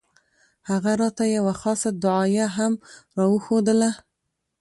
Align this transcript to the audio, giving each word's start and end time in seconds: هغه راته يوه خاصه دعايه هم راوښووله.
هغه 0.69 0.91
راته 1.01 1.23
يوه 1.37 1.53
خاصه 1.61 1.89
دعايه 2.03 2.47
هم 2.57 2.73
راوښووله. 3.17 3.91